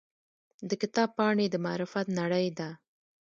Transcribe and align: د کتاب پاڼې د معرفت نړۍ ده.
د 0.69 0.71
کتاب 0.81 1.09
پاڼې 1.17 1.45
د 1.51 1.55
معرفت 1.65 2.07
نړۍ 2.19 2.47
ده. 2.57 2.69